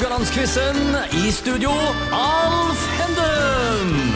Haugalandsquizen. 0.00 0.96
I 1.12 1.30
studio, 1.30 1.70
Alf 2.12 2.84
Henden. 2.96 4.14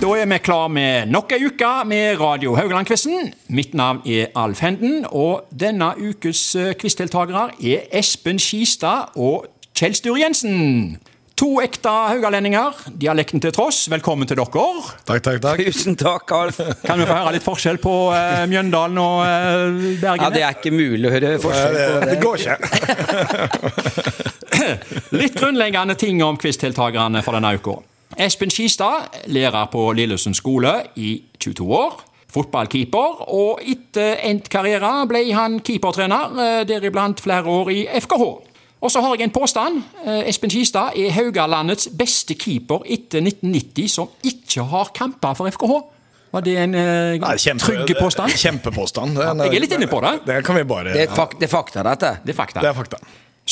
Da 0.00 0.08
er 0.18 0.26
vi 0.26 0.38
klar 0.42 0.66
med 0.68 1.12
nok 1.14 1.30
ei 1.36 1.44
uke 1.46 1.68
med 1.86 2.18
Radio 2.18 2.56
Haugaland-quizen. 2.58 3.30
Mitt 3.46 3.70
navn 3.74 4.00
er 4.02 4.32
Alf 4.34 4.58
Henden, 4.66 5.06
og 5.06 5.44
denne 5.54 5.92
ukes 5.94 6.40
eh, 6.58 6.72
quizdeltakere 6.74 7.52
er 7.62 7.86
Espen 8.00 8.42
Skistad 8.42 9.14
og 9.14 9.46
Kjell 9.78 9.94
Sture 9.94 10.24
Jensen. 10.24 10.98
To 11.38 11.52
ekte 11.62 11.94
haugalendinger, 12.10 12.82
dialekten 12.90 13.40
til 13.46 13.54
tross. 13.54 13.84
Velkommen 13.94 14.26
til 14.26 14.42
dere. 14.42 14.66
Takk, 15.06 15.22
takk, 15.22 15.40
takk. 15.46 15.64
Tusen 15.70 15.94
takk, 16.02 16.34
Alf. 16.34 16.58
Kan 16.82 16.98
vi 16.98 17.06
få 17.06 17.14
høre 17.20 17.36
litt 17.38 17.46
forskjell 17.46 17.78
på 17.82 17.94
uh, 18.10 18.42
Mjøndalen 18.50 18.98
og 18.98 19.22
uh, 19.22 19.88
Bergen? 20.02 20.26
Ja, 20.26 20.34
Det 20.34 20.42
er 20.42 20.58
ikke 20.58 20.74
mulig 20.74 21.06
å 21.06 21.14
høre 21.14 21.38
forskjell 21.46 21.78
på 21.78 21.78
Det, 21.78 21.88
det. 21.94 22.10
det 22.10 22.22
går 22.26 22.36
ikke. 22.42 24.30
Litt 25.12 25.34
grunnleggende 25.38 25.94
ting 25.98 26.22
om 26.24 26.38
quizdeltakerne 26.40 27.22
for 27.24 27.38
denne 27.38 27.54
uka. 27.58 27.78
Espen 28.20 28.50
Skistad, 28.52 29.08
lærer 29.32 29.68
på 29.72 29.86
Lillesund 29.96 30.36
skole 30.36 30.74
i 31.00 31.14
22 31.40 31.68
år. 31.78 32.00
Fotballkeeper, 32.32 33.22
og 33.32 33.60
etter 33.68 34.16
endt 34.24 34.48
karriere 34.52 34.90
ble 35.08 35.20
han 35.36 35.58
keepertrener, 35.64 36.32
eh, 36.40 36.64
deriblant 36.68 37.20
flere 37.20 37.44
år 37.44 37.70
i 37.72 37.82
FKH. 38.00 38.24
Og 38.82 38.90
så 38.90 39.00
har 39.04 39.14
jeg 39.14 39.28
en 39.28 39.30
påstand. 39.30 39.82
Eh, 40.04 40.28
Espen 40.28 40.50
Skistad 40.50 40.96
er 40.98 41.12
Haugalandets 41.14 41.88
beste 41.98 42.34
keeper 42.34 42.82
etter 42.84 43.20
1990 43.22 43.88
som 43.88 44.08
ikke 44.24 44.64
har 44.72 44.90
kamper 44.96 45.34
for 45.38 45.50
FKH. 45.52 45.76
Var 46.32 46.40
det 46.40 46.54
en 46.56 46.74
uh, 46.74 47.18
Nei, 47.20 47.34
kjempe- 47.36 47.66
trygg 47.68 47.90
påstand? 48.00 48.32
Kjempepåstand. 48.40 49.18
Ja, 49.20 49.34
jeg 49.44 49.58
er 49.58 49.60
litt 49.66 49.74
inne 49.76 49.88
på 49.90 50.00
det. 50.00 50.14
Det 50.24 50.38
kan 50.46 50.56
vi 50.56 50.62
bare 50.64 50.94
Det 50.94 51.02
er, 51.04 51.12
fak 51.12 51.36
det 51.36 51.44
er 51.44 51.52
fakta, 51.52 51.82
dette. 51.84 52.14
Det 52.24 52.32
er 52.32 52.38
fakta. 52.38 52.62
Det 52.64 52.70
er 52.70 52.78
fakta. 52.78 53.00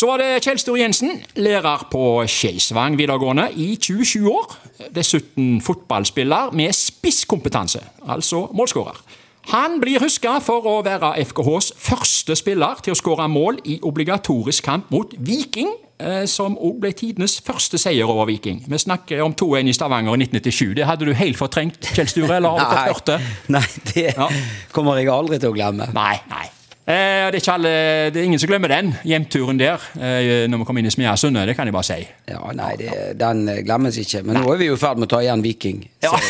Så 0.01 0.07
var 0.09 0.17
det 0.23 0.29
Kjell 0.47 0.57
Sture 0.63 0.79
Jensen, 0.81 1.11
lærer 1.37 1.83
på 1.93 2.03
Skeisvang 2.31 2.95
videregående 2.97 3.49
i 3.61 3.75
27 3.77 4.23
år. 4.31 4.55
Dessuten 4.97 5.59
fotballspiller 5.61 6.55
med 6.57 6.73
spisskompetanse, 6.73 7.83
altså 8.09 8.47
målskårer. 8.57 9.03
Han 9.51 9.77
blir 9.83 10.01
huska 10.01 10.39
for 10.45 10.65
å 10.69 10.79
være 10.87 11.11
FKHs 11.27 11.73
første 11.81 12.37
spiller 12.39 12.81
til 12.85 12.95
å 12.95 12.99
skåre 12.99 13.27
mål 13.29 13.59
i 13.69 13.77
obligatorisk 13.89 14.65
kamp 14.71 14.89
mot 14.95 15.13
Viking, 15.19 15.73
eh, 16.01 16.25
som 16.29 16.57
òg 16.57 16.79
ble 16.85 16.93
tidenes 16.97 17.37
første 17.45 17.81
seier 17.81 18.09
over 18.09 18.29
Viking. 18.31 18.63
Vi 18.69 18.79
snakker 18.81 19.21
om 19.25 19.35
2-1 19.35 19.69
i 19.69 19.75
Stavanger 19.77 20.17
i 20.17 20.23
1997. 20.23 20.75
Det 20.81 20.87
hadde 20.89 21.09
du 21.09 21.13
helt 21.19 21.41
fortrengt, 21.41 21.93
Kjell 21.97 22.09
Sture, 22.09 22.37
eller 22.39 22.57
har 22.57 22.61
du 22.61 22.71
fått 22.71 22.95
hørt 22.95 23.13
det? 23.13 23.21
Nei, 23.59 23.67
det 23.93 24.07
Ja. 24.17 24.31
kommer 24.73 24.97
jeg 25.03 25.13
aldri 25.13 25.41
til 25.41 25.53
å 25.53 25.57
glemme. 25.57 25.91
Nei, 25.97 26.17
nei. 26.31 26.47
Eh, 26.91 27.29
det, 27.31 27.41
er 27.45 27.53
alle, 27.53 27.73
det 28.11 28.19
er 28.19 28.27
ingen 28.27 28.41
som 28.43 28.51
glemmer 28.51 28.73
den 28.73 28.89
hjemturen 29.07 29.61
der 29.61 29.83
eh, 30.01 30.49
når 30.51 30.63
vi 30.63 30.67
kom 30.67 30.81
inn 30.81 30.89
i 30.89 30.93
Smiasundet. 30.95 31.47
Det 31.47 31.55
kan 31.59 31.69
jeg 31.69 31.77
bare 31.77 31.87
si. 31.87 31.99
Ja, 32.31 32.41
nei, 32.57 32.73
det, 32.81 32.91
Den 33.21 33.45
eh, 33.53 33.61
glemmes 33.67 33.99
ikke. 34.01 34.25
Men 34.27 34.41
nå 34.41 34.49
er 34.55 34.59
vi 34.59 34.71
jo 34.71 34.79
i 34.79 34.81
ferd 34.81 34.99
med 34.99 35.07
å 35.07 35.13
ta 35.15 35.21
igjen 35.23 35.45
Viking. 35.45 35.85
Ja. 36.03 36.17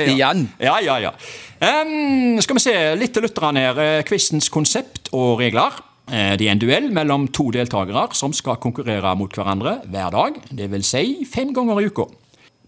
Igjen. 0.00 0.46
Ja, 0.58 0.78
ja, 0.80 0.94
ja. 1.04 1.10
Um, 1.60 2.38
skal 2.40 2.56
vi 2.56 2.62
se 2.64 2.74
litt 2.96 3.12
til 3.12 3.26
lytterne 3.26 3.62
her. 3.68 3.80
Eh, 3.84 4.02
Quizens 4.08 4.48
konsept 4.52 5.10
og 5.12 5.42
regler. 5.42 5.76
Eh, 6.08 6.32
Det 6.40 6.48
er 6.48 6.54
en 6.54 6.62
duell 6.62 6.88
mellom 6.96 7.28
to 7.28 7.50
deltakere 7.54 8.08
som 8.16 8.32
skal 8.34 8.58
konkurrere 8.62 9.12
mot 9.20 9.36
hverandre 9.36 9.76
hver 9.86 10.10
dag. 10.16 10.40
Det 10.50 10.70
vil 10.72 10.82
si 10.86 11.26
fem 11.28 11.52
ganger 11.54 11.82
i 11.82 11.90
uka. 11.92 12.08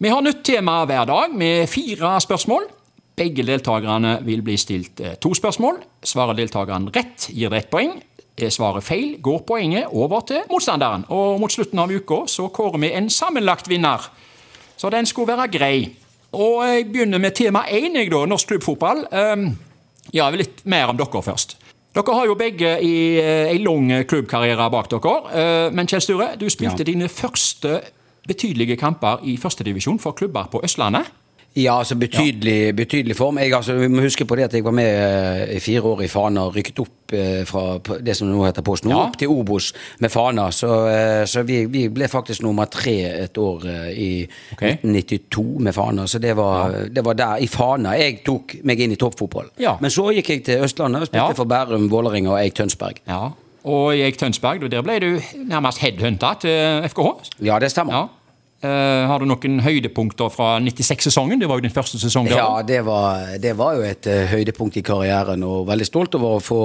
Vi 0.03 0.11
har 0.13 0.23
nytt 0.23 0.45
tema 0.45 0.83
hver 0.87 1.07
dag 1.09 1.35
med 1.35 1.69
fire 1.71 2.19
spørsmål. 2.21 2.69
Begge 3.17 3.45
deltakerne 3.45 4.17
vil 4.25 4.43
bli 4.45 4.57
stilt 4.57 5.01
eh, 5.01 5.17
to 5.21 5.35
spørsmål. 5.37 5.83
Svarer 6.05 6.39
deltakeren 6.39 6.89
rett, 6.95 7.29
gir 7.31 7.53
det 7.53 7.65
ett 7.65 7.73
poeng. 7.73 7.99
Er 8.41 8.49
svaret 8.49 8.85
feil, 8.87 9.19
går 9.21 9.43
poenget 9.49 9.91
over 9.93 10.25
til 10.29 10.47
motstanderen. 10.51 11.05
Og 11.13 11.41
mot 11.41 11.53
slutten 11.53 11.83
av 11.83 11.93
uka 11.93 12.23
så 12.33 12.49
kårer 12.49 12.81
vi 12.81 12.93
en 12.97 13.11
sammenlagt 13.13 13.69
vinner. 13.69 14.09
Så 14.77 14.91
den 14.91 15.07
skulle 15.07 15.37
være 15.37 15.51
grei. 15.53 15.77
Og 16.33 16.63
jeg 16.65 16.89
begynner 16.89 17.21
med 17.21 17.37
tema 17.37 17.67
én, 17.69 17.93
norsk 18.09 18.49
klubbfotball. 18.49 19.05
Um, 19.13 19.51
ja, 20.17 20.31
litt 20.33 20.65
mer 20.65 20.89
om 20.89 20.97
dere 20.97 21.23
først. 21.23 21.59
Dere 21.93 22.15
har 22.17 22.27
jo 22.27 22.39
begge 22.41 22.79
i 22.81 22.95
eh, 23.21 23.51
en 23.53 23.65
lang 23.67 23.91
klubbkarriere 24.09 24.71
bak 24.73 24.89
dere. 24.89 25.17
Eh, 25.29 25.67
men 25.77 25.87
Kjell 25.87 26.01
Sture, 26.01 26.31
du 26.41 26.49
spilte 26.51 26.89
dine 26.89 27.11
første 27.13 27.83
betydelige 28.29 28.79
kamper 28.81 29.21
i 29.29 29.37
førstedivisjon 29.37 30.01
for 30.01 30.17
klubber 30.17 30.49
på 30.49 30.63
Østlandet. 30.65 31.11
Ja, 31.55 31.75
altså 31.79 31.97
betydelig, 32.01 32.73
betydelig 32.77 33.17
form. 33.17 33.37
Jeg, 33.39 33.53
altså, 33.53 33.75
vi 33.77 33.89
må 33.93 34.01
huske 34.01 34.25
på 34.25 34.37
det 34.39 34.45
at 34.47 34.55
jeg 34.57 34.65
var 34.65 34.73
med 34.73 34.87
eh, 34.89 35.57
i 35.57 35.61
fire 35.61 35.83
år 35.85 36.01
i 36.03 36.09
Fana 36.09 36.47
og 36.49 36.55
rykket 36.57 36.79
opp 36.81 37.13
eh, 37.13 37.43
fra 37.45 37.65
det 38.01 38.15
som 38.17 38.31
nå 38.31 38.41
heter 38.47 38.65
Post 38.65 38.87
Nord, 38.87 38.95
Ja. 38.97 39.03
opp 39.11 39.19
til 39.21 39.29
Obos 39.29 39.67
med 40.01 40.09
Fana. 40.15 40.47
Så, 40.51 40.71
eh, 40.89 41.25
så 41.29 41.43
vi, 41.45 41.59
vi 41.69 41.83
ble 41.93 42.09
faktisk 42.09 42.41
nummer 42.47 42.65
tre 42.73 42.95
et 43.27 43.37
år 43.39 43.67
i 43.93 44.09
Ok. 44.55 44.63
1992 44.63 45.45
med 45.69 45.75
Fana. 45.77 46.07
Så 46.09 46.19
det 46.25 46.33
var, 46.41 46.73
det 46.89 47.05
var 47.05 47.19
der, 47.21 47.37
i 47.45 47.47
Fana, 47.53 47.93
jeg 48.01 48.23
tok 48.25 48.57
meg 48.65 48.81
inn 48.81 48.97
i 48.97 48.97
toppfotball. 48.97 49.53
Ja. 49.61 49.77
Men 49.85 49.93
så 49.93 50.09
gikk 50.17 50.33
jeg 50.33 50.45
til 50.49 50.65
Østlandet 50.65 51.05
og 51.05 51.13
spilte 51.13 51.29
Ja. 51.29 51.37
for 51.37 51.45
Bærum, 51.53 51.91
Vålerenga 51.93 52.33
og 52.33 52.41
Eik 52.41 52.55
Tønsberg. 52.63 53.05
Ja. 53.07 53.27
Og 53.69 53.93
i 53.95 54.01
Eik 54.09 54.17
Tønsberg, 54.19 54.65
der 54.73 54.81
ble 54.83 54.97
du 55.05 55.11
nærmest 55.53 55.79
headhunta 55.85 56.33
til 56.41 56.89
FKH. 56.89 57.13
Ja, 57.45 57.59
det 57.63 57.71
stemmer. 57.77 58.09
Eh, 58.63 59.05
har 59.11 59.19
du 59.19 59.27
noen 59.27 59.59
høydepunkter 59.65 60.31
fra 60.31 60.53
96-sesongen? 60.63 61.41
Det 61.43 61.49
var 61.51 61.59
jo 61.59 61.65
din 61.67 61.75
første 61.75 61.99
sesong. 61.99 62.29
Ja, 62.31 62.61
det 62.67 62.85
var, 62.87 63.33
det 63.43 63.57
var 63.59 63.75
jo 63.75 63.83
et 63.87 64.07
uh, 64.07 64.23
høydepunkt 64.31 64.79
i 64.79 64.85
karrieren, 64.87 65.43
og 65.43 65.67
veldig 65.67 65.89
stolt 65.89 66.15
over 66.15 66.37
å 66.37 66.45
få 66.45 66.61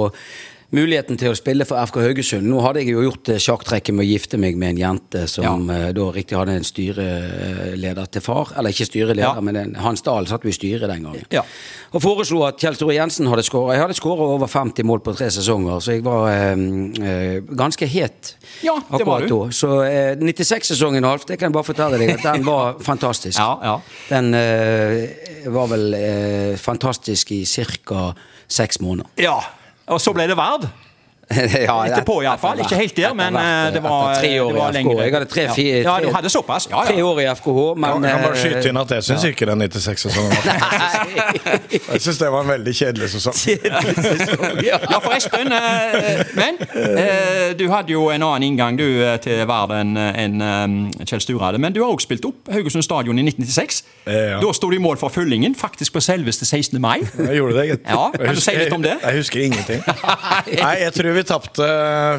muligheten 0.74 1.16
til 1.16 1.32
å 1.32 1.36
spille 1.38 1.64
for 1.64 1.80
FK 1.88 1.96
Haugesund. 2.04 2.44
Nå 2.44 2.60
hadde 2.60 2.82
jeg 2.82 2.92
jo 2.92 3.04
gjort 3.06 3.28
eh, 3.32 3.38
sjakktrekket 3.40 3.94
med 3.96 4.04
å 4.04 4.08
gifte 4.08 4.36
meg 4.40 4.58
med 4.60 4.74
en 4.74 4.80
jente 4.82 5.22
som 5.30 5.70
ja. 5.72 5.92
da 5.96 6.08
riktig 6.12 6.36
hadde 6.36 6.58
en 6.58 6.66
styreleder 6.68 8.10
til 8.12 8.24
far. 8.24 8.52
Eller 8.58 8.74
ikke 8.74 8.86
styreleder, 8.88 9.38
Ja. 9.38 9.40
men 9.40 9.56
en, 9.56 9.74
Hans 9.80 10.02
Dahl 10.04 10.28
satt 10.28 10.44
jo 10.44 10.52
i 10.52 10.56
styret 10.56 10.88
den 10.90 11.06
gangen. 11.08 11.24
Ja. 11.32 11.42
Og 11.96 12.02
foreslo 12.04 12.42
at 12.44 12.60
Kjell 12.60 12.76
Store 12.76 12.94
Jensen 12.98 13.26
hadde 13.32 13.44
skåra. 13.46 13.72
Jeg 13.78 13.82
hadde 13.86 13.96
skåra 13.96 14.28
over 14.34 14.46
50 14.52 14.84
mål 14.84 15.00
på 15.06 15.16
tre 15.16 15.30
sesonger, 15.32 15.80
så 15.80 15.96
jeg 15.96 16.04
var 16.04 16.28
eh, 16.34 16.52
eh, 16.52 17.40
ganske 17.48 17.88
het 17.88 18.34
Ja, 18.64 18.76
det 18.76 19.06
var 19.08 19.22
akkurat 19.24 19.28
du. 19.28 19.36
da. 19.48 19.50
Så 19.56 19.70
eh, 19.88 20.16
96-sesongen, 20.20 21.04
Alf, 21.08 21.24
det 21.28 21.38
kan 21.40 21.48
jeg 21.48 21.56
bare 21.56 21.68
fortelle 21.70 21.98
deg, 22.00 22.16
at 22.18 22.26
den 22.28 22.44
var 22.46 22.76
fantastisk. 22.90 23.38
Ja, 23.40 23.54
ja. 23.64 23.76
Den 24.12 24.34
eh, 24.36 25.48
var 25.48 25.70
vel 25.72 25.94
eh, 25.96 26.56
fantastisk 26.60 27.32
i 27.32 27.44
ca. 27.48 28.10
seks 28.48 28.80
måneder. 28.84 29.08
ja. 29.16 29.38
Og 29.88 30.00
så 30.02 30.12
ble 30.12 30.26
det 30.28 30.36
Vard. 30.36 30.66
Ja, 31.68 31.74
Etterpå 31.86 32.22
iallfall. 32.24 32.60
Ikke 32.64 32.78
helt 32.80 32.96
der, 32.96 33.14
men 33.16 33.36
eh, 33.36 33.72
det 33.74 33.82
var, 33.84 34.14
det 34.22 34.32
var 34.40 34.72
lengre. 34.72 35.02
Jeg 35.04 35.14
hadde 35.14 35.28
tre, 35.28 35.42
ja. 35.48 35.52
fire, 35.56 35.82
ja, 35.84 35.96
du 36.02 36.08
hadde 36.14 36.30
såpass? 36.32 36.68
Ja, 36.70 36.84
Tre 36.88 37.02
år 37.04 37.20
i 37.20 37.26
FKH, 37.34 37.58
men 37.76 37.90
Kan, 37.92 38.06
kan 38.06 38.22
bare 38.24 38.32
eh, 38.32 38.42
skyte 38.42 38.72
inn 38.72 38.80
at 38.80 38.94
jeg 38.96 39.06
syns 39.10 39.26
ikke 39.28 39.48
den 39.50 39.62
96-sesongen 39.66 40.32
var 40.32 41.60
Jeg 41.72 42.02
syns 42.04 42.20
det 42.22 42.30
var 42.32 42.46
en 42.46 42.52
veldig 42.54 42.74
kjedelig 42.80 43.10
sesong. 43.16 43.36
ja. 44.64 44.78
Ja, 44.88 44.98
for 45.04 45.12
Espen, 45.16 45.52
eh, 45.52 46.24
men 46.38 46.58
du 47.58 47.66
hadde 47.72 47.92
jo 47.92 48.08
en 48.14 48.24
annen 48.24 48.48
inngang 48.48 48.78
du 48.78 48.86
til 49.22 49.44
verden 49.48 49.96
enn 49.98 50.40
Kjell 51.04 51.22
Sture 51.24 51.44
hadde. 51.44 51.60
Men 51.62 51.76
du 51.76 51.82
har 51.82 51.92
også 51.92 52.08
spilt 52.08 52.24
opp 52.28 52.48
Haugesund 52.52 52.84
stadion 52.86 53.18
i 53.20 53.24
1996. 53.26 53.82
Eh, 54.06 54.14
ja. 54.32 54.40
Da 54.42 54.52
sto 54.56 54.70
du 54.70 54.76
i 54.76 54.82
mål 54.82 54.96
for 55.00 55.12
Fyllingen, 55.12 55.54
faktisk 55.58 55.92
på 55.96 56.02
selveste 56.04 56.46
16. 56.48 56.80
mai. 56.80 56.98
Jeg 57.18 57.36
gjorde 57.40 57.56
det, 57.58 57.66
gitt. 57.72 57.84
Ja, 57.88 58.08
kan 58.14 58.34
du 58.38 58.42
si 58.42 58.54
litt 58.56 58.74
om 58.74 58.84
det? 58.84 58.94
Jeg, 58.96 59.04
jeg 59.12 59.22
husker 59.22 59.44
ingenting. 59.44 59.82
Nei, 60.64 60.74
jeg 60.84 60.94
tror 60.96 61.17
vi 61.18 61.24
tapte 61.28 61.66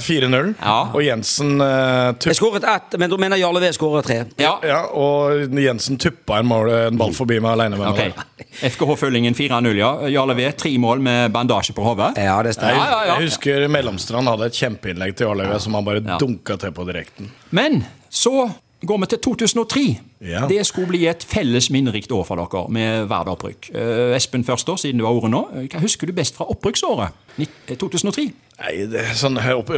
4-0, 0.04 0.54
Ja. 0.62 0.76
og 0.94 1.02
Jensen 1.04 1.56
uh, 1.62 2.12
Jeg 2.26 2.38
skåret 2.38 2.64
ett, 2.68 2.98
men 3.02 3.10
du 3.12 3.18
mener 3.22 3.40
Jarle 3.40 3.62
V 3.64 3.72
skåret 3.76 4.06
tre. 4.08 4.20
Ja, 4.42 4.58
Ja, 4.66 4.82
og 4.94 5.56
Jensen 5.60 5.98
tuppa 6.02 6.40
en, 6.44 6.50
mål, 6.52 6.70
en 6.90 6.98
ball 7.00 7.14
forbi 7.18 7.40
meg 7.42 7.56
alene 7.56 7.80
med 7.80 7.88
ok. 7.90 8.02
meg. 8.14 8.46
FKH-følgingen 8.74 9.36
4-0, 9.38 9.72
ja. 9.80 9.92
Jarle 10.12 10.36
V, 10.38 10.50
tre 10.60 10.72
mål 10.82 11.02
med 11.06 11.32
bandasje 11.36 11.74
på 11.78 11.84
hodet. 11.86 12.14
Ja, 12.20 12.38
det 12.44 12.54
Jeg, 12.54 12.60
stemmer. 12.60 12.76
Ja, 12.80 12.90
ja, 12.90 13.00
ja. 13.06 13.14
jeg 13.20 13.30
husker 13.30 13.68
Mellomstrand 13.72 14.28
hadde 14.32 14.50
et 14.52 14.58
kjempeinnlegg 14.60 15.16
til 15.20 15.30
Jarle 15.30 15.48
V 15.52 15.60
som 15.64 15.78
han 15.80 15.86
bare 15.88 16.04
Ja. 16.06 16.18
dunka 16.22 16.58
til 16.60 16.72
på 16.76 16.86
direkten. 16.88 17.32
Men 17.52 17.84
så 18.10 18.50
går 18.86 19.00
vi 19.04 19.06
til 19.16 19.20
2003. 19.20 19.88
Ja. 20.22 20.46
Det 20.50 20.66
skulle 20.68 20.88
bli 20.92 21.06
et 21.08 21.24
felles 21.24 21.70
minnerikt 21.72 22.12
år 22.12 22.26
for 22.28 22.36
dere 22.42 22.66
med 22.76 23.08
Vard-opprykk. 23.08 23.70
Eh, 23.74 24.16
Espen 24.18 24.44
først, 24.44 24.68
da, 24.68 24.76
siden 24.76 25.00
du 25.00 25.06
har 25.08 25.16
ordet 25.16 25.32
nå. 25.32 25.46
Eh, 25.56 25.68
Hva 25.72 25.80
husker 25.86 26.08
du 26.12 26.14
best 26.18 26.36
fra 26.36 26.46
opprykksåret? 26.52 27.16
Eh, 27.40 27.76
2003? 27.80 28.28
Nei, 28.60 28.74
det, 28.92 29.06
sånn, 29.16 29.38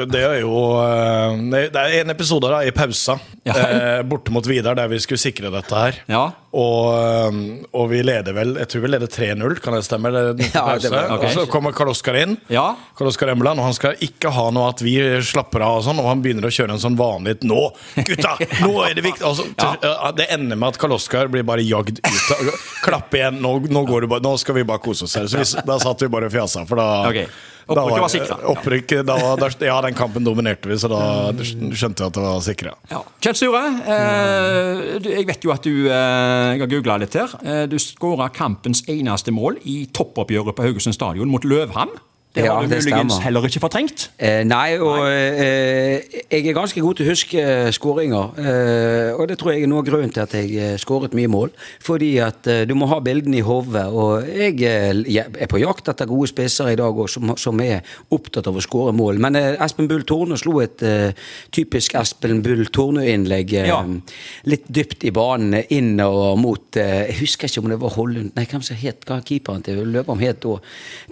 det 0.10 0.22
er 0.26 0.40
jo 0.42 0.56
eh, 0.82 1.36
Det 1.54 1.78
er 1.78 2.00
en 2.00 2.10
episode 2.16 2.50
da, 2.50 2.64
i 2.66 2.72
pausa 2.74 3.20
Ja. 3.46 3.54
eh, 3.54 4.00
borte 4.10 4.34
mot 4.34 4.46
Vidar 4.50 4.74
der 4.80 4.88
vi 4.90 4.98
skulle 5.04 5.22
sikre 5.22 5.52
dette 5.54 5.70
her. 5.78 6.00
Ja. 6.10 6.24
Og, 6.58 6.88
eh, 6.98 7.38
og 7.78 7.86
vi 7.92 8.00
leder 8.02 8.34
vel 8.34 8.56
Jeg 8.58 8.68
tror 8.74 8.82
vi 8.82 8.90
leder 8.90 9.12
3-0, 9.14 9.60
kan 9.62 9.78
det 9.78 9.84
stemme? 9.86 10.10
Det, 10.10 10.48
Ja, 10.56 10.64
det 10.82 10.90
var- 10.90 11.14
okay. 11.20 11.30
Og 11.30 11.36
så 11.38 11.46
kommer 11.54 11.76
Karl 11.78 11.92
Oskar 11.94 12.18
inn. 12.24 12.34
Ja. 12.50 12.72
Karl 12.98 13.12
Oskar 13.14 13.30
Emland, 13.36 13.60
og 13.62 13.66
han 13.70 13.78
skal 13.78 13.94
ikke 14.02 14.34
ha 14.34 14.48
noe 14.50 14.72
at 14.74 14.82
vi 14.82 14.98
slapper 15.22 15.62
av 15.62 15.78
og 15.78 15.86
sånn, 15.86 16.02
og 16.02 16.10
han 16.10 16.26
begynner 16.26 16.50
å 16.50 16.54
kjøre 16.58 16.74
en 16.74 16.82
sånn 16.82 16.98
vanlig 16.98 17.38
Nå, 17.46 17.62
gutta! 18.02 18.34
Nå 18.66 18.74
er 18.90 18.98
det 18.98 19.06
viktig! 19.06 19.22
Altså, 19.30 19.46
til, 19.54 19.78
eh, 19.92 20.12
det 20.18 20.31
ender 20.34 20.60
med 20.60 20.74
at 20.74 20.82
Karl 20.82 20.96
Oskar 20.98 21.30
blir 21.32 21.46
bare 21.48 21.64
jagd 21.66 22.02
ut. 22.02 22.28
av- 22.36 22.52
Klapp 22.86 23.14
igjen, 23.18 23.40
nå, 23.44 23.56
nå, 23.70 23.86
går 23.88 24.06
du 24.06 24.12
bare, 24.16 24.24
nå 24.26 24.36
skal 24.42 24.58
vi 24.58 24.66
bare 24.68 24.82
kose 24.84 25.06
oss 25.08 25.16
her. 25.20 25.30
Så 25.30 25.42
vi, 25.42 25.66
da 25.68 25.78
satt 25.82 26.02
vi 26.02 26.12
bare 26.12 26.30
og 26.32 26.34
fjasa, 26.34 26.66
for 26.70 26.82
da 26.82 26.90
okay. 27.10 27.28
Opprykket 27.72 29.06
var 29.08 29.38
da, 29.40 29.48
da, 29.48 29.50
ja, 29.66 29.78
den 29.86 29.96
kampen 29.96 30.26
dominerte 30.26 30.68
vi, 30.68 30.78
så 30.82 30.90
da 30.92 31.02
skjønte 31.46 32.04
vi 32.04 32.08
at 32.10 32.18
det 32.18 32.24
var 32.26 32.42
sikra. 32.44 32.74
Ja. 32.92 33.02
Kjell 33.24 33.38
Sture, 33.38 33.62
eh, 33.96 34.82
jeg 35.08 35.28
vet 35.30 35.46
jo 35.46 35.54
at 35.54 35.68
du 35.68 35.88
eh, 35.88 36.60
har 36.62 36.72
googla 36.72 36.98
litt 37.04 37.16
her. 37.16 37.36
Eh, 37.46 37.64
du 37.72 37.78
skåra 37.80 38.32
kampens 38.34 38.84
eneste 38.92 39.34
mål 39.36 39.62
i 39.64 39.84
toppoppgjøret 39.94 40.58
på 40.58 40.68
Haugesund 40.68 40.98
stadion 40.98 41.32
mot 41.32 41.46
Løvhamn. 41.48 41.96
Det 42.34 42.46
Ja, 42.46 42.54
har 42.56 42.64
du 42.64 42.70
muligens 42.72 43.18
heller 43.20 43.44
ikke 43.44 43.60
fortrengt. 43.60 44.06
Eh, 44.18 44.46
nei, 44.48 44.78
og 44.80 45.02
eh, 45.04 46.00
jeg 46.32 46.46
er 46.48 46.54
ganske 46.56 46.80
god 46.80 46.96
til 46.96 47.06
å 47.10 47.12
huske 47.12 47.42
eh, 47.44 47.72
skåringer. 47.76 48.38
Eh, 48.40 49.10
og 49.20 49.28
det 49.28 49.36
tror 49.42 49.52
jeg 49.52 49.66
er 49.66 49.68
noe 49.68 49.82
av 49.84 49.90
grunnen 49.90 50.14
til 50.16 50.24
at 50.24 50.36
jeg 50.38 50.54
eh, 50.56 50.78
skåret 50.80 51.12
mye 51.18 51.28
mål. 51.28 51.52
Fordi 51.84 52.14
at 52.24 52.48
eh, 52.48 52.62
du 52.70 52.72
må 52.80 52.88
ha 52.88 53.02
bildene 53.04 53.42
i 53.42 53.44
hodet. 53.44 53.84
Og 53.92 54.30
jeg 54.32 54.62
jeg 54.62 55.26
er 55.44 55.50
på 55.52 55.60
jakt 55.60 55.90
etter 55.92 56.08
gode 56.08 56.30
spisser 56.32 56.70
i 56.72 56.78
dag 56.80 56.96
òg, 56.96 57.10
som, 57.12 57.34
som 57.36 57.60
er 57.66 57.82
opptatt 58.16 58.48
av 58.48 58.56
å 58.56 58.64
skåre 58.64 58.94
mål. 58.96 59.20
Men 59.20 59.36
Espen 59.36 59.90
Bull 59.92 60.06
Torne 60.08 60.40
slo 60.40 60.62
et 60.64 60.80
typisk 61.52 61.98
Espen 62.00 62.40
Bull 62.46 62.64
Torne-innlegg 62.72 63.52
Ja. 63.68 63.82
litt 64.48 64.68
dypt 64.72 65.04
i 65.04 65.12
banen, 65.12 65.66
inn 65.70 66.00
og 66.00 66.40
mot 66.40 66.76
Jeg 66.80 67.18
husker 67.20 67.50
ikke 67.52 67.64
om 67.66 67.70
det 67.74 67.80
var 67.82 67.92
Hollund 67.98 68.32
Nei, 68.38 68.46
hvem 68.48 68.64
som 68.64 68.78
het 68.80 69.04
keeperen 69.28 69.64
til 69.66 69.82
Løvholm 69.92 70.22
het 70.24 70.40
da? 70.44 70.56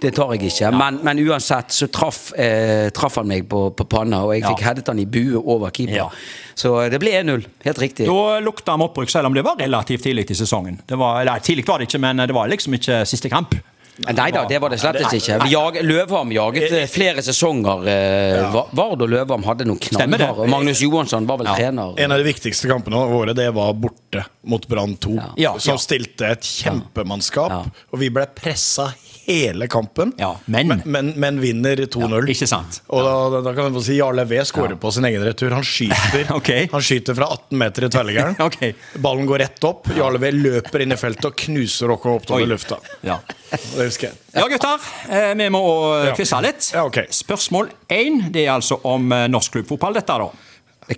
Det 0.00 0.14
tar 0.16 0.32
jeg 0.34 0.48
ikke. 0.50 0.70
Men, 0.72 1.00
men 1.04 1.09
uansett 1.18 1.72
så 1.72 1.88
traff, 1.90 2.32
eh, 2.38 2.90
traf 2.90 3.16
han 3.16 3.26
meg 3.26 3.48
på, 3.48 3.70
på 3.74 3.84
panna, 3.88 4.22
og 4.24 4.34
jeg 4.34 4.42
Ja. 4.42 4.48
fikk 4.54 4.60
headet 4.66 4.86
han 4.86 4.98
i 4.98 5.04
bue 5.06 5.36
over 5.42 5.70
keeper. 5.70 5.96
Ja. 5.96 6.10
Så 6.54 6.84
eh, 6.84 6.90
det 6.90 7.00
ble 7.00 7.10
1-0. 7.22 7.44
Helt 7.64 7.78
riktig. 7.78 8.06
Da 8.06 8.38
lukta 8.40 8.72
han 8.72 8.80
opprykk, 8.82 9.10
selv 9.10 9.26
om 9.26 9.34
det 9.34 9.42
var 9.42 9.56
relativt 9.56 10.02
tidlig 10.02 10.30
i 10.30 10.34
sesongen. 10.34 10.78
Det 10.86 10.96
var, 10.96 11.20
eller 11.22 11.38
Tidlig 11.40 11.66
var 11.66 11.78
det 11.78 11.88
ikke, 11.88 11.98
men 12.00 12.16
det 12.16 12.32
var 12.34 12.48
liksom 12.48 12.74
ikke 12.74 13.04
siste 13.06 13.28
kamp. 13.28 13.54
Nei 14.00 14.30
da, 14.32 14.46
det 14.48 14.56
var 14.62 14.70
det 14.70 14.78
slett 14.80 14.96
ikke. 15.12 15.46
Jag, 15.50 15.74
Løvham 15.84 16.30
jaget 16.32 16.72
eh, 16.72 16.86
flere 16.88 17.20
sesonger. 17.20 17.82
Eh, 17.86 18.54
Vard 18.72 19.02
og 19.02 19.08
Løvham 19.12 19.42
hadde 19.44 19.66
noen 19.68 19.76
knallharde. 19.78 20.46
Magnus 20.48 20.80
Johansson 20.80 21.26
var 21.28 21.36
vel 21.36 21.46
Ja. 21.50 21.54
trener. 21.58 21.98
En 22.00 22.12
av 22.12 22.18
de 22.18 22.24
viktigste 22.24 22.66
kampene 22.70 22.96
våre 23.10 23.34
det 23.36 23.50
var 23.52 23.74
borte 23.74 24.24
mot 24.48 24.64
Brann 24.66 24.96
2. 24.96 25.18
Ja. 25.36 25.52
Som 25.58 25.74
Ja. 25.74 25.76
stilte 25.78 26.30
et 26.30 26.40
kjempemannskap. 26.40 27.50
Ja. 27.50 27.64
Og 27.92 27.98
vi 28.00 28.08
ble 28.08 28.24
pressa 28.34 28.94
hele 29.26 29.66
kampen, 29.70 30.12
Ja, 30.18 30.36
men- 30.46 30.68
men, 30.68 30.82
men, 30.84 31.12
men 31.16 31.40
vinner 31.40 31.76
2-0. 31.76 32.28
Ikke 32.32 32.46
sant? 32.48 32.80
Og 32.88 33.04
da, 33.04 33.40
da 33.44 33.52
kan 33.56 33.72
få 33.74 33.82
si 33.84 33.96
Jarle 33.98 34.24
V 34.28 34.40
skårer 34.44 34.76
på 34.80 34.92
sin 34.92 35.04
egen 35.04 35.22
retur. 35.24 35.50
Han 35.54 35.62
skyter 35.66 36.32
okay. 36.38 36.68
Han 36.72 36.80
skyter 36.84 37.14
fra 37.18 37.28
18 37.34 37.58
meter 37.58 37.86
i 37.86 37.90
tverrliggeren. 37.92 38.36
okay. 38.48 38.74
Ballen 38.98 39.26
går 39.26 39.38
rett 39.44 39.64
opp. 39.68 39.88
Jarle 39.96 40.18
V 40.22 40.32
løper 40.36 40.82
inn 40.86 40.92
i 40.92 40.98
feltet 41.00 41.30
og 41.30 41.36
knuser 41.36 41.88
Rocco 41.92 42.16
opp 42.18 42.26
til 42.30 42.46
lufta. 42.50 42.80
Ja. 43.06 43.18
Det 43.50 43.86
husker 43.88 44.10
jeg. 44.12 44.18
Ja, 44.36 44.44
gutter. 44.46 44.78
eh, 45.10 45.32
Vi 45.34 45.48
må 45.50 45.62
Ja. 46.06 46.14
quize 46.14 46.38
litt. 46.44 46.70
Ja, 46.74 46.84
ok. 46.86 47.00
Spørsmål 47.10 47.70
én 47.90 48.20
det 48.30 48.44
er 48.46 48.52
altså 48.54 48.78
om 48.86 49.10
eh, 49.12 49.26
norsk 49.28 49.56
klubbfotball, 49.58 49.96
dette, 49.98 50.18
da. 50.22 50.30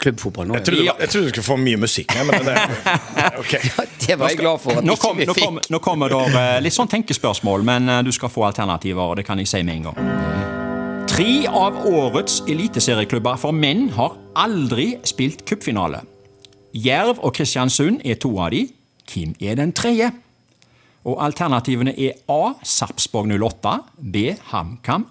Klubbfotball 0.01 0.47
nå. 0.49 0.55
Jeg 0.55 0.65
trodde, 0.65 0.85
Ja. 0.87 0.93
jeg 1.01 1.09
trodde 1.13 1.27
du 1.27 1.33
skulle 1.35 1.45
få 1.47 1.57
mye 1.61 1.77
musikk 1.77 2.13
her, 2.17 2.25
men 2.25 2.45
det 2.47 2.55
Ok. 3.43 3.53
Det 4.07 4.17
var 4.19 4.29
jeg 4.33 4.39
glad 4.39 4.61
for 4.61 4.79
at 4.81 4.85
Nå, 4.85 4.95
ikke 4.97 5.03
kom, 5.09 5.17
vi 5.19 5.27
nå, 5.29 5.35
fikk. 5.37 5.45
kom, 5.45 5.59
nå 5.71 5.79
kommer 5.85 6.09
det 6.09 6.23
eh, 6.41 6.61
litt 6.65 6.73
sånn 6.77 6.89
tenkespørsmål, 6.89 7.63
men 7.69 7.89
eh, 7.89 8.03
du 8.07 8.13
skal 8.13 8.29
få 8.33 8.47
alternativer. 8.49 9.03
og 9.03 9.17
Det 9.21 9.27
kan 9.29 9.39
jeg 9.39 9.49
si 9.51 9.63
med 9.63 9.75
en 9.77 9.91
gang. 9.91 11.07
Tre 11.13 11.47
av 11.47 11.77
årets 11.87 12.41
eliteserieklubber 12.49 13.37
for 13.39 13.53
menn 13.53 13.91
har 13.99 14.15
aldri 14.41 14.95
spilt 15.05 15.45
cupfinale. 15.49 16.01
Jerv 16.73 17.19
og 17.21 17.35
Kristiansund 17.37 18.01
er 18.09 18.17
to 18.17 18.31
av 18.41 18.51
de. 18.55 18.63
Hvem 19.13 19.35
er 19.45 19.59
den 19.61 19.73
tredje? 19.77 20.09
Og 21.05 21.19
Alternativene 21.21 21.93
er 21.99 22.15
A. 22.33 22.55
Sarpsborg 22.65 23.29
08, 23.35 23.73
B. 23.99 24.31
HamKam 24.53 25.05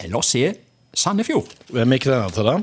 eller 0.00 0.22
C. 0.24 0.46
Sandefjord. 0.94 1.50
Hvem 1.72 1.92
gikk 1.98 2.06
denne 2.08 2.30
til, 2.32 2.46
da? 2.48 2.56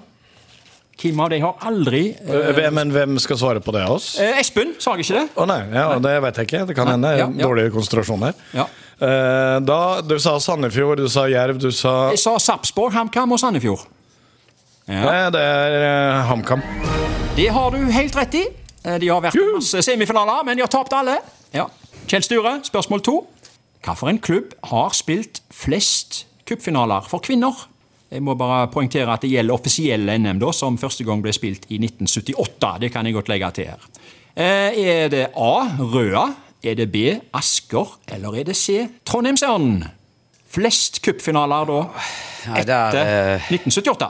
Hvem 0.99 1.19
av 1.23 1.29
de 1.31 1.37
har 1.39 1.55
aldri 1.69 2.01
eh, 2.19 2.49
Hvem- 2.57 2.73
Men 2.75 2.89
hvem 2.91 3.19
skal 3.23 3.37
svare 3.39 3.61
på 3.63 3.71
det 3.71 3.83
av 3.85 3.93
oss? 3.95 4.07
eh, 4.19 4.39
Espen, 4.41 4.73
sa 4.79 4.95
jeg 4.97 5.05
ikke 5.05 5.19
det? 5.21 5.29
Å 5.39 5.45
nei, 5.47 5.59
ja, 5.73 5.85
det 6.03 6.15
vet 6.25 6.35
jeg 6.41 6.47
ikke. 6.49 6.65
Det 6.67 6.75
kan 6.75 6.87
hende. 6.91 7.13
Ja, 7.17 7.27
ja. 7.29 7.45
Dårlig 7.47 7.69
konsentrasjon 7.71 8.25
her. 8.27 8.33
Ja. 8.53 8.65
Eh, 8.99 9.59
da, 9.63 10.01
Du 10.01 10.17
sa 10.19 10.37
Sandefjord, 10.43 10.97
du 10.99 11.07
sa 11.07 11.23
Jerv, 11.31 11.57
du 11.59 11.71
sa 11.71 12.09
Jeg 12.11 12.19
sa 12.19 12.35
Sarpsborg, 12.37 12.91
HamKam 12.93 13.31
og 13.31 13.39
Sandefjord. 13.39 13.85
Ja. 14.89 15.03
Nei, 15.05 15.29
det 15.31 15.39
er 15.45 15.77
eh, 15.85 16.23
HamKam. 16.27 16.63
Det 17.37 17.47
har 17.53 17.71
du 17.71 17.83
helt 17.93 18.15
rett 18.19 18.35
i. 18.35 18.45
Eh, 18.83 18.97
De 18.99 19.07
har 19.07 19.21
vært 19.21 19.35
i 19.39 19.45
masse 19.53 19.83
semifinaler, 19.85 20.43
men 20.43 20.57
de 20.57 20.63
har 20.65 20.71
tapt 20.73 20.91
alle. 20.97 21.19
Ja. 21.53 21.67
Kjell 22.09 22.23
Sture, 22.25 22.57
spørsmål 22.65 23.03
to. 23.05 23.19
Hvilken 23.85 24.19
klubb 24.19 24.53
har 24.73 24.89
spilt 24.97 25.39
flest 25.55 26.25
cupfinaler 26.49 27.05
for 27.07 27.19
kvinner? 27.23 27.55
Jeg 28.11 28.23
må 28.25 28.33
bare 28.33 28.67
poengtere 28.73 29.11
at 29.13 29.21
det 29.21 29.29
gjelder 29.35 29.53
offisielle 29.53 30.15
NM, 30.17 30.39
da, 30.41 30.49
som 30.55 30.77
første 30.81 31.05
gang 31.05 31.21
ble 31.21 31.33
spilt 31.35 31.67
i 31.69 31.77
1978. 31.77 32.71
Det 32.81 32.89
kan 32.93 33.05
jeg 33.05 33.13
godt 33.13 33.29
legge 33.29 33.51
til 33.59 33.69
her. 33.69 33.83
Eh, 34.35 34.79
Er 34.81 35.09
det 35.13 35.27
A. 35.37 35.51
Røa? 35.77 36.23
Er 36.63 36.75
det 36.75 36.89
B. 36.91 37.03
Asker? 37.33 37.93
Eller 38.11 38.35
er 38.41 38.43
det 38.49 38.55
C. 38.57 38.87
Trondheimsørnen? 39.05 39.83
Flest 40.49 40.97
cupfinaler 41.05 41.67
da 41.69 41.77
etter 42.57 42.97
eh, 42.97 43.51
1978. 43.53 44.09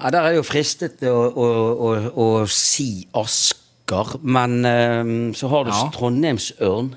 Ja, 0.00 0.10
Der 0.10 0.18
er 0.22 0.28
det 0.32 0.38
jo 0.40 0.46
fristet 0.48 1.02
å, 1.08 1.12
å, 1.36 1.46
å, 1.76 1.92
å 2.16 2.28
si 2.48 3.06
Asker, 3.16 4.16
men 4.24 4.64
eh, 4.64 5.04
så 5.36 5.48
har 5.52 5.68
du 5.68 5.70
Ja. 5.74 5.84
Trondheimsørn. 5.92 6.94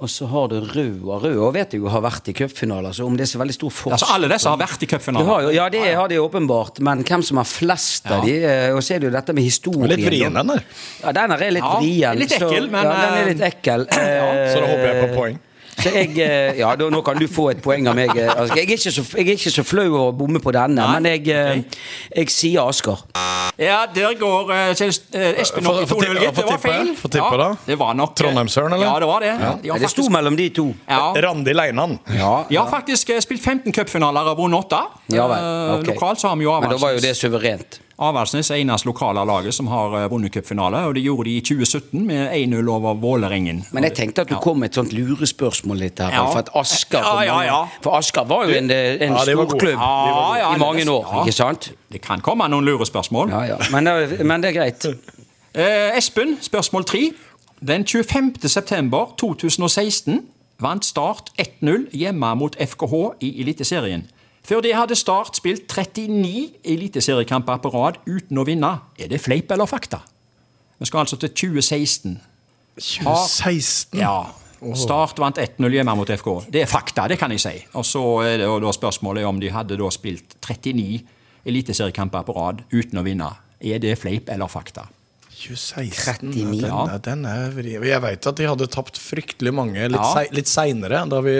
Og 0.00 0.08
så 0.08 0.24
har 0.30 0.46
du 0.48 0.54
Røa. 0.64 1.18
Røa 1.20 1.50
vet 1.52 1.74
jeg 1.76 1.82
jo 1.82 1.90
har 1.92 2.00
vært 2.00 2.30
i 2.30 2.32
cupfinaler, 2.32 2.94
så 2.96 3.04
om 3.04 3.18
det 3.18 3.26
er 3.26 3.30
så 3.34 3.40
veldig 3.42 3.52
stor 3.52 3.72
forskjell 3.76 3.96
Altså 3.98 4.14
Alle 4.14 4.30
disse 4.32 4.48
har 4.48 4.56
vært 4.62 4.86
i 4.86 4.88
cupfinaler. 4.88 5.50
Ja, 5.52 5.66
det 5.68 5.82
har 5.98 6.08
de 6.08 6.16
åpenbart, 6.22 6.80
men 6.80 7.02
hvem 7.04 7.22
som 7.26 7.36
har 7.36 7.44
flest 7.48 8.08
av 8.08 8.24
Ja. 8.24 8.24
de 8.24 8.36
eh, 8.48 8.72
Og 8.72 8.80
så 8.82 8.94
er 8.96 9.02
det 9.04 9.10
jo 9.10 9.12
dette 9.18 9.34
med 9.36 9.44
historien. 9.44 9.88
Litt 9.92 10.06
vrien, 10.08 10.32
den 10.40 10.54
der. 10.54 10.64
Ja, 11.04 11.12
den 11.12 11.36
er 11.36 11.44
litt 11.52 11.60
Ja, 11.64 11.74
vrien. 11.76 12.18
litt 12.24 12.32
ekkel, 12.32 12.64
så, 12.66 12.70
men, 12.72 12.84
Ja, 12.88 12.96
den 13.04 13.18
er 13.20 13.28
litt 13.34 13.44
eh, 13.44 13.52
ekkel. 13.52 13.86
Ja, 13.92 14.32
Så 14.54 14.64
da 14.64 14.66
håper 14.72 14.88
jeg 14.88 15.04
på 15.04 15.14
poeng. 15.20 15.38
Så 15.82 15.92
jeg, 15.94 16.18
eh, 16.18 16.58
ja, 16.60 16.74
da, 16.76 16.88
Nå 16.90 17.02
kan 17.06 17.18
du 17.18 17.26
få 17.30 17.50
et 17.50 17.62
poeng 17.62 17.86
av 17.90 17.96
meg. 17.98 18.10
eh, 18.16 18.28
Altså, 18.30 18.54
jeg, 18.56 18.66
er 18.68 18.76
ikke 18.76 18.92
så, 18.92 19.04
jeg 19.16 19.26
er 19.28 19.36
ikke 19.38 19.52
så 19.54 19.64
flau 19.64 19.86
over 19.88 20.12
å 20.12 20.16
bomme 20.16 20.40
på 20.42 20.52
denne, 20.52 20.76
Nei, 20.80 21.00
men 21.00 21.10
jeg, 21.12 21.28
eh, 21.28 21.62
jeg 22.16 22.30
sier 22.34 22.68
Asker. 22.68 23.02
Ja, 23.60 23.82
der 23.92 24.14
går 24.16 24.52
Espen 24.72 25.66
opp 25.66 25.82
i 25.82 25.86
Få- 25.86 25.96
få 25.96 25.98
tippe- 26.00 26.14
2-0, 26.14 26.20
gitt. 26.20 26.34
Det 26.40 26.46
var 26.48 26.58
feil. 26.62 26.94
få 26.96 27.08
tippe 27.12 27.36
da. 27.36 27.48
det 27.66 27.76
var 27.78 27.94
nok 27.94 28.14
Trondheimsøren, 28.16 28.72
eller? 28.72 28.86
Ja, 28.86 28.98
det 29.02 29.08
var 29.10 29.20
det. 29.20 29.32
De 29.36 29.68
faktisk... 29.68 29.80
Det 29.82 29.90
sto 29.90 30.08
mellom 30.14 30.36
de 30.36 30.48
to. 30.56 30.66
ja, 30.88 31.12
Randi 31.26 31.52
Leinan. 31.52 31.98
Ja, 32.16 32.44
de 32.48 32.56
har 32.56 32.70
faktisk 32.70 33.10
spilt 33.20 33.42
15 33.42 33.72
cupfinaler 33.72 34.30
og 34.32 34.38
vunnet 34.38 34.64
8. 34.64 34.82
Ja 35.12 35.26
vel, 35.28 35.46
Okay. 35.80 35.94
Lokalt 35.94 36.20
så 36.20 36.28
har 36.28 36.36
vi 36.36 36.44
jo 36.44 36.60
Men 36.60 36.70
da 36.70 36.76
var 36.76 36.92
jo 36.96 37.00
det 37.00 37.14
suverent. 37.16 37.80
Avaldsnes 38.00 38.48
er 38.50 38.62
eneste 38.62 38.86
lokale 38.88 39.20
laget 39.28 39.52
som 39.54 39.66
har 39.68 39.92
eh, 39.98 40.06
vunnet 40.10 40.32
cupfinale, 40.32 40.78
og 40.88 40.94
det 40.96 41.02
gjorde 41.04 41.26
de 41.28 41.34
i 41.36 41.40
2017 41.44 42.06
med 42.06 42.30
1-0 42.32 42.70
over 42.72 42.94
Vålerengen. 43.02 43.64
Men 43.76 43.84
jeg 43.84 43.92
tenkte 43.98 44.22
at 44.24 44.28
du 44.30 44.34
Ja. 44.34 44.40
kom 44.40 44.58
med 44.62 44.70
et 44.70 44.74
sånt 44.78 44.92
lurespørsmål 44.96 45.76
litt 45.82 45.98
her. 46.00 46.10
Ja. 46.16 46.24
For 46.32 46.38
at 46.38 46.48
Asker 46.56 46.98
Ja, 46.98 47.12
for, 47.12 47.22
ja, 47.28 47.40
ja. 47.44 47.58
for 47.82 47.98
Asker 47.98 48.24
var 48.24 48.46
jo 48.48 48.56
en, 48.56 48.70
en 48.70 49.12
var 49.12 49.24
gode. 49.26 49.46
storklubb 49.50 49.76
Ja, 49.76 50.36
ja, 50.38 50.54
i 50.54 50.58
mange 50.58 50.86
år, 50.90 51.04
ja. 51.12 51.22
ikke 51.24 51.32
sant? 51.36 51.72
Det 51.92 52.00
kan 52.00 52.20
komme 52.20 52.48
noen 52.48 52.64
lurespørsmål. 52.64 53.30
Ja, 53.30 53.42
ja. 53.54 53.56
Men, 53.70 53.86
eh, 53.86 54.24
men 54.24 54.40
det 54.40 54.54
er 54.56 54.60
greit. 54.62 54.86
Eh, 55.54 55.96
Espen, 55.98 56.36
spørsmål 56.40 56.84
tre. 56.86 57.10
Den 57.66 57.82
25. 57.84 58.36
september 58.48 59.08
2016 59.18 60.20
vant 60.62 60.84
Start 60.84 61.32
1-0 61.42 61.88
hjemme 61.90 62.34
mot 62.38 62.54
FKH 62.56 62.94
i 63.20 63.40
Eliteserien. 63.42 64.04
Før 64.46 64.62
det 64.64 64.72
hadde 64.74 64.96
Start 64.96 65.36
spilt 65.38 65.66
39 65.68 66.60
eliteseriekamper 66.64 67.60
på 67.62 67.70
rad 67.74 67.98
uten 68.08 68.40
å 68.40 68.44
vinne. 68.48 68.70
Er 68.98 69.10
det 69.12 69.20
fleip 69.22 69.50
eller 69.52 69.68
fakta? 69.70 70.00
Vi 70.80 70.88
skal 70.88 71.02
altså 71.04 71.18
til 71.20 71.28
2016. 71.36 72.16
2016. 72.80 74.00
Ja. 74.00 74.14
Start 74.76 75.20
vant 75.20 75.38
1-0 75.40 75.72
hjemme 75.72 75.94
mot 75.96 76.08
FK. 76.12 76.28
Det 76.52 76.64
er 76.64 76.68
fakta, 76.68 77.06
det 77.08 77.16
kan 77.20 77.32
jeg 77.32 77.40
si. 77.40 77.52
Og 77.80 77.84
så 77.88 78.02
er 78.26 78.42
det 78.42 78.48
da 78.64 78.72
spørsmålet 78.76 79.24
om 79.28 79.38
de 79.40 79.52
hadde 79.54 79.78
da 79.80 79.88
spilt 79.92 80.36
39 80.44 81.00
eliteseriekamper 81.48 82.26
på 82.28 82.34
rad 82.36 82.64
uten 82.72 83.00
å 83.00 83.04
vinne. 83.06 83.30
Er 83.60 83.80
det 83.80 83.94
fleip 84.00 84.28
eller 84.32 84.50
fakta? 84.52 84.86
2016. 85.40 86.34
39, 86.34 86.66
ja, 86.66 86.82
den, 87.00 87.04
den 87.06 87.28
er 87.30 87.54
vri. 87.56 87.72
Jeg 87.88 88.02
vet 88.04 88.26
at 88.28 88.36
de 88.40 88.48
hadde 88.50 88.68
tapt 88.72 88.98
fryktelig 89.00 89.52
mange 89.56 89.86
litt, 89.88 89.96
Ja. 89.96 90.26
litt 90.36 90.50
seinere, 90.52 91.06
da 91.08 91.20
vi, 91.24 91.36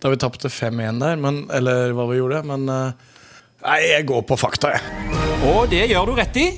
da 0.00 0.10
vi 0.12 0.18
tapte 0.20 0.48
5-1 0.48 1.00
der, 1.02 1.20
men, 1.20 1.44
eller 1.52 1.94
hva 1.96 2.08
vi 2.10 2.18
gjorde. 2.20 2.42
Men 2.48 2.66
eh, 2.72 3.14
nei, 3.66 3.78
jeg 3.90 4.08
går 4.08 4.26
på 4.28 4.38
fakta, 4.40 4.74
jeg. 4.74 5.22
Og 5.50 5.70
det 5.72 5.86
gjør 5.90 6.10
du 6.10 6.18
rett 6.18 6.40
i. 6.40 6.48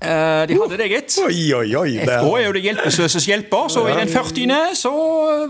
Uh, 0.00 0.46
de 0.48 0.56
hadde 0.56 0.76
det, 0.80 0.86
gitt. 0.88 1.16
Oi, 1.26 1.40
oi, 1.52 1.66
oi. 1.76 1.90
Det 2.00 2.06
FK 2.08 2.28
er 2.38 2.44
jo 2.46 2.52
det 2.56 2.62
hjelpeløses 2.64 3.26
hjelper, 3.28 3.66
så 3.68 3.82
i 3.84 3.96
den 3.98 4.08
40. 4.08 4.54
så 4.80 4.92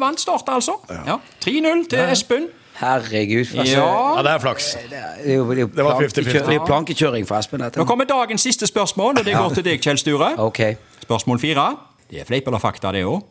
vant 0.00 0.18
Start, 0.18 0.50
altså. 0.50 0.74
Ja. 1.06 1.20
3-0 1.44 1.84
til 1.92 2.02
Espen. 2.10 2.48
Herregud. 2.80 3.46
Altså, 3.58 3.76
Ja. 3.76 4.16
ja, 4.16 4.22
det 4.22 4.30
er 4.30 4.38
flaks. 4.42 4.72
Det 4.74 4.98
er 4.98 5.14
det 5.22 5.32
er 5.32 5.36
jo 5.36 5.52
Det 5.52 5.84
var 5.84 6.00
50-50. 6.00 6.32
det 6.48 6.54
er 6.56 6.66
plankekjøring 6.66 7.28
for 7.28 7.38
Espen. 7.38 7.60
Dette. 7.60 7.78
Nå 7.78 7.84
kommer 7.84 8.04
dagens 8.04 8.40
siste 8.40 8.66
spørsmål, 8.66 9.18
og 9.18 9.24
det 9.24 9.36
går 9.36 9.54
til 9.54 9.64
deg, 9.64 9.80
Kjell 9.80 9.98
Sture. 9.98 10.32
Ok. 10.38 10.60
Spørsmål 11.02 11.38
fire. 11.38 11.76
Det 12.10 12.20
er 12.20 12.24
fleip 12.24 12.46
eller 12.48 12.58
fakta, 12.58 12.90
det 12.92 13.04
òg. 13.04 13.22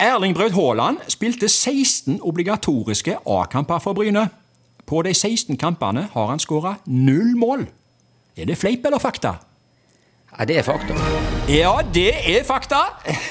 Erling 0.00 0.34
Braut 0.34 0.52
Haaland 0.54 0.98
spilte 1.10 1.48
16 1.48 2.20
obligatoriske 2.22 3.16
A-kamper 3.26 3.78
for 3.82 3.92
Bryne. 3.98 4.28
På 4.86 5.02
de 5.02 5.10
16 5.14 5.56
kampene 5.58 6.06
har 6.12 6.26
han 6.30 6.38
skåra 6.40 6.76
null 6.86 7.34
mål. 7.36 7.66
Er 8.38 8.46
det 8.46 8.56
fleip 8.60 8.86
eller 8.86 9.02
fakta? 9.02 9.34
Ja, 10.38 10.44
det 10.46 10.58
er 10.60 10.62
fakta. 10.62 10.94
Ja, 11.50 11.72
det 11.94 12.12
er 12.36 12.44
fakta. 12.46 12.78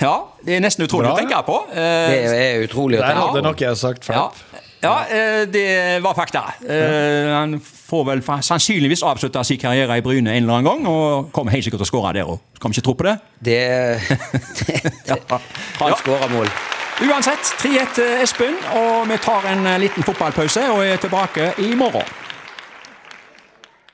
Ja, 0.02 0.16
Det 0.44 0.56
er 0.58 0.60
nesten 0.64 0.84
utrolig 0.88 1.08
Bra. 1.08 1.16
å 1.16 1.20
tenke 1.22 1.40
på. 1.48 1.58
Eh, 1.72 1.78
Det 1.78 2.36
er 2.36 2.64
utrolig 2.68 3.00
å 3.00 3.02
Der 3.02 3.14
tenke 3.14 3.22
hadde 3.28 3.42
på. 3.42 3.48
nok 3.48 3.62
jeg 3.62 3.78
sagt 3.78 4.04
fleip. 4.06 4.18
ja 4.18 4.60
eh, 4.84 5.46
det 5.50 6.02
var 6.04 6.14
fakta. 6.14 6.44
Eh, 6.70 7.34
Han 7.34 7.60
får 7.62 8.04
vel 8.06 8.22
sannsynligvis 8.44 9.04
avslutta 9.04 9.44
sin 9.44 9.58
karriere 9.58 9.98
i 9.98 10.02
Bryne 10.02 10.30
en 10.36 10.44
eller 10.44 10.54
annen 10.60 10.66
gang, 10.66 10.88
og 10.88 11.32
kommer 11.34 11.52
helt 11.52 11.64
sikkert 11.66 11.80
til 11.82 11.88
å 11.88 11.92
skåre 11.92 12.14
der 12.14 12.30
òg. 12.30 12.40
Skal 12.56 12.70
vi 12.70 12.78
ikke 12.78 12.86
tro 12.86 12.94
på 12.94 13.08
det? 13.08 13.16
Det, 13.40 13.60
det, 14.68 14.82
det. 15.08 15.20
Han 15.80 15.90
Ja. 15.90 15.96
skårer 16.04 16.30
mål. 16.30 16.50
Uansett, 16.98 17.52
3-1 17.62 17.92
til 17.94 18.22
Espen, 18.24 18.56
og 18.74 19.08
vi 19.10 19.18
tar 19.22 19.46
en 19.52 19.66
eh, 19.70 19.80
liten 19.80 20.04
fotballpause 20.04 20.64
og 20.74 20.86
er 20.86 20.98
tilbake 20.98 21.52
i 21.62 21.74
morgen. 21.78 22.06